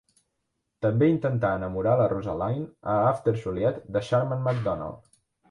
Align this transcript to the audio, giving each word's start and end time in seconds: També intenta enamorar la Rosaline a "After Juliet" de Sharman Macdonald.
També 0.85 1.09
intenta 1.11 1.51
enamorar 1.57 1.93
la 1.99 2.07
Rosaline 2.15 2.65
a 2.95 2.97
"After 3.11 3.35
Juliet" 3.43 3.79
de 3.99 4.05
Sharman 4.09 4.43
Macdonald. 4.51 4.99